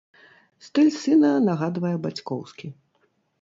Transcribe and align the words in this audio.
Стыль 0.67 0.89
сына 1.01 1.31
нагадвае 1.49 1.93
бацькоўскі. 2.07 2.73